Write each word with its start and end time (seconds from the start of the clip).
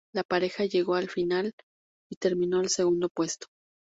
La 0.15 0.23
pareja 0.23 0.65
llegó 0.65 0.95
a 0.95 1.01
la 1.01 1.07
final 1.07 1.51
y 2.09 2.15
terminó 2.15 2.57
en 2.57 2.63
el 2.63 2.69
segundo 2.69 3.07
puesto. 3.09 3.45